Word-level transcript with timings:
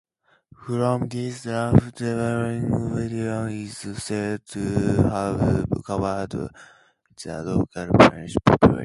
From 0.63 1.07
this 1.09 1.45
rough 1.45 1.93
dwelling 1.93 2.69
Fillan 2.71 3.51
is 3.65 3.77
said 4.03 4.43
to 4.47 4.59
have 5.11 5.65
converted 5.85 6.49
the 7.23 7.43
local 7.43 7.67
Pictish 7.67 8.35
population. 8.43 8.77